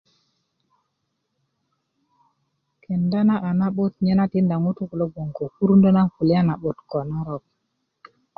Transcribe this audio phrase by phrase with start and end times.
[2.83, 6.77] Kenda na a na'but 'yena tinda ŋutuú kuló gboŋ ko kurundä na kulya na 'but
[6.89, 7.43] kó narok